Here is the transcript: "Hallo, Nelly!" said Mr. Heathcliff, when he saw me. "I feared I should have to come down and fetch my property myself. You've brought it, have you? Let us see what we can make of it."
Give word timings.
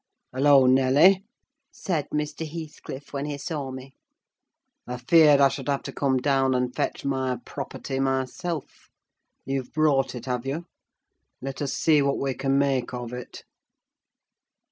"Hallo, 0.33 0.65
Nelly!" 0.65 1.23
said 1.71 2.07
Mr. 2.09 2.49
Heathcliff, 2.51 3.13
when 3.13 3.25
he 3.27 3.37
saw 3.37 3.69
me. 3.69 3.93
"I 4.87 4.97
feared 4.97 5.39
I 5.39 5.47
should 5.49 5.67
have 5.67 5.83
to 5.83 5.91
come 5.91 6.17
down 6.17 6.55
and 6.55 6.75
fetch 6.75 7.05
my 7.05 7.37
property 7.45 7.99
myself. 7.99 8.89
You've 9.45 9.71
brought 9.71 10.15
it, 10.15 10.25
have 10.25 10.47
you? 10.47 10.65
Let 11.39 11.61
us 11.61 11.73
see 11.73 12.01
what 12.01 12.17
we 12.17 12.33
can 12.33 12.57
make 12.57 12.95
of 12.95 13.13
it." 13.13 13.43